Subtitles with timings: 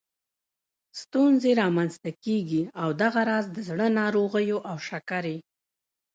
[1.01, 5.37] ستونزې رامنځته کېږي او دغه راز د زړه ناروغیو او شکرې